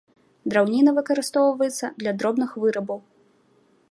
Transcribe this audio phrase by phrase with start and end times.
[0.53, 2.99] Драўніна выкарыстоўваецца для дробных вырабаў.